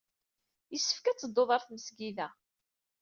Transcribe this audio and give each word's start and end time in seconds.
Yessefk 0.71 1.05
ad 1.07 1.17
dduɣ 1.21 1.47
ɣer 1.49 1.61
tmesgida. 1.63 2.27